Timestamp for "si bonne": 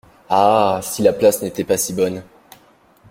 1.77-2.23